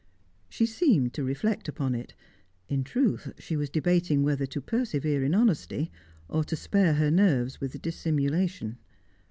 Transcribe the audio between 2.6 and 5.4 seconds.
In truth she was debating whether to persevere in